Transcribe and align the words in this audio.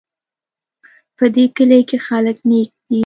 په 1.17 1.25
دې 1.35 1.45
کلي 1.55 1.81
کې 1.89 1.97
خلک 2.07 2.37
نیک 2.49 2.69
دي 2.87 2.99